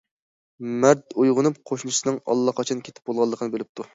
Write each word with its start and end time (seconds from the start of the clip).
مەرد 0.85 1.03
ئويغىنىپ 1.23 1.59
قوشنىسىنىڭ 1.71 2.17
ئاللىقاچان 2.23 2.83
كېتىپ 2.89 3.11
بولغانلىقىنى 3.11 3.57
بىلىپتۇ. 3.57 3.89